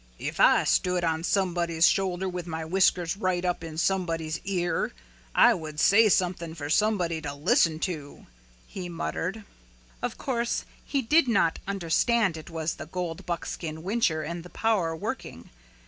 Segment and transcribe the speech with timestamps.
[0.17, 4.93] "If I stood on somebody's shoulder with my whiskers right up in somebody's ear
[5.35, 8.25] I would say something for somebody to listen to,"
[8.65, 9.43] he muttered.
[10.01, 14.95] Of course, he did not understand it was the gold buckskin whincher and the power
[14.95, 15.51] working.